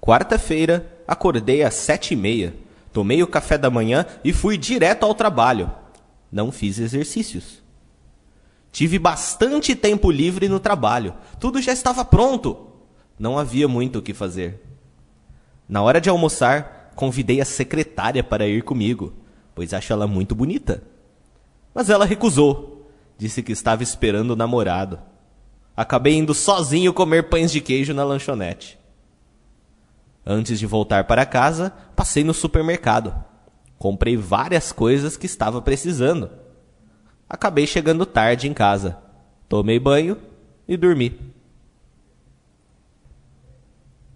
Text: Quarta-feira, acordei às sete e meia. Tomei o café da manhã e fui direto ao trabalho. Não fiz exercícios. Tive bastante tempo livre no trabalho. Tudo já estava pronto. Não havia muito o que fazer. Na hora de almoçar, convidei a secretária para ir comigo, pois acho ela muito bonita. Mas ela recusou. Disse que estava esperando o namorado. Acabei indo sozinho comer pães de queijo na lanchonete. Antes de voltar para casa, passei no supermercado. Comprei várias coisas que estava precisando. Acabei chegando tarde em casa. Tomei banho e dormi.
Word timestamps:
Quarta-feira, 0.00 0.90
acordei 1.06 1.62
às 1.62 1.74
sete 1.74 2.14
e 2.14 2.16
meia. 2.16 2.54
Tomei 2.92 3.22
o 3.22 3.26
café 3.26 3.58
da 3.58 3.70
manhã 3.70 4.06
e 4.24 4.32
fui 4.32 4.56
direto 4.56 5.04
ao 5.04 5.14
trabalho. 5.14 5.70
Não 6.32 6.50
fiz 6.50 6.78
exercícios. 6.78 7.62
Tive 8.72 8.98
bastante 8.98 9.74
tempo 9.74 10.10
livre 10.10 10.48
no 10.48 10.58
trabalho. 10.58 11.14
Tudo 11.38 11.60
já 11.60 11.72
estava 11.72 12.04
pronto. 12.04 12.68
Não 13.18 13.38
havia 13.38 13.68
muito 13.68 13.98
o 13.98 14.02
que 14.02 14.14
fazer. 14.14 14.62
Na 15.68 15.82
hora 15.82 16.00
de 16.00 16.08
almoçar, 16.08 16.92
convidei 16.96 17.40
a 17.40 17.44
secretária 17.44 18.24
para 18.24 18.48
ir 18.48 18.62
comigo, 18.62 19.12
pois 19.54 19.74
acho 19.74 19.92
ela 19.92 20.06
muito 20.06 20.34
bonita. 20.34 20.82
Mas 21.74 21.90
ela 21.90 22.04
recusou. 22.04 22.90
Disse 23.18 23.42
que 23.42 23.52
estava 23.52 23.82
esperando 23.82 24.30
o 24.30 24.36
namorado. 24.36 24.98
Acabei 25.76 26.14
indo 26.14 26.34
sozinho 26.34 26.94
comer 26.94 27.28
pães 27.28 27.52
de 27.52 27.60
queijo 27.60 27.92
na 27.92 28.02
lanchonete. 28.02 28.79
Antes 30.32 30.60
de 30.60 30.66
voltar 30.66 31.08
para 31.08 31.26
casa, 31.26 31.72
passei 31.96 32.22
no 32.22 32.32
supermercado. 32.32 33.12
Comprei 33.76 34.16
várias 34.16 34.70
coisas 34.70 35.16
que 35.16 35.26
estava 35.26 35.60
precisando. 35.60 36.30
Acabei 37.28 37.66
chegando 37.66 38.06
tarde 38.06 38.46
em 38.46 38.54
casa. 38.54 38.96
Tomei 39.48 39.80
banho 39.80 40.16
e 40.68 40.76
dormi. 40.76 41.29